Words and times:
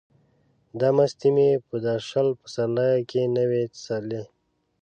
دا 0.79 0.89
مستې 0.97 1.29
مې 1.35 1.49
په 1.67 1.75
دا 1.85 1.95
شل 2.07 2.27
پسرلیه 2.41 2.99
کې 3.09 3.21
نه 3.35 3.43
وې 3.49 3.63
څښلې. 3.81 4.21